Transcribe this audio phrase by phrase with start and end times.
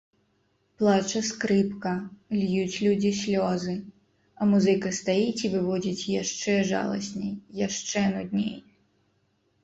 [0.81, 1.89] Плача скрыпка,
[2.39, 3.75] льюць людзі слёзы,
[4.39, 7.31] а музыка стаіць і выводзіць яшчэ жаласней,
[7.67, 8.55] яшчэ нудней.